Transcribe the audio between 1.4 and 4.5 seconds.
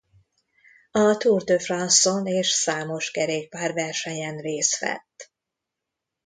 de France-on és számos kerékpárversenyen